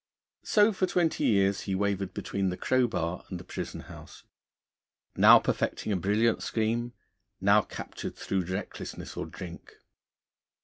So 0.41 0.73
for 0.73 0.87
twenty 0.87 1.25
years 1.25 1.61
he 1.61 1.75
wavered 1.75 2.11
between 2.15 2.49
the 2.49 2.57
crowbar 2.57 3.23
and 3.29 3.39
the 3.39 3.43
prison 3.43 3.81
house, 3.81 4.23
now 5.15 5.37
perfecting 5.37 5.91
a 5.91 5.95
brilliant 5.95 6.41
scheme, 6.41 6.93
now 7.39 7.61
captured 7.61 8.15
through 8.15 8.45
recklessness 8.45 9.15
or 9.15 9.27
drink. 9.27 9.75